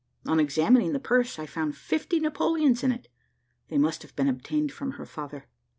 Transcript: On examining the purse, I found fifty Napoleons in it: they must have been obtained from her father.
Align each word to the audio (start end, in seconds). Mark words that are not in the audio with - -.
On 0.25 0.39
examining 0.39 0.93
the 0.93 0.99
purse, 0.99 1.37
I 1.37 1.45
found 1.45 1.77
fifty 1.77 2.19
Napoleons 2.19 2.83
in 2.83 2.91
it: 2.91 3.07
they 3.67 3.77
must 3.77 4.01
have 4.01 4.15
been 4.15 4.27
obtained 4.27 4.71
from 4.71 4.93
her 4.93 5.05
father. 5.05 5.45